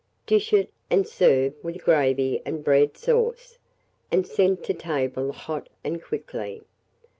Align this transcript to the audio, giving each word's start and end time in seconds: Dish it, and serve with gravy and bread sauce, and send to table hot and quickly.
Dish 0.25 0.51
it, 0.51 0.71
and 0.89 1.07
serve 1.07 1.53
with 1.61 1.83
gravy 1.83 2.41
and 2.43 2.63
bread 2.63 2.97
sauce, 2.97 3.59
and 4.11 4.25
send 4.25 4.63
to 4.63 4.73
table 4.73 5.31
hot 5.31 5.69
and 5.83 6.01
quickly. 6.01 6.63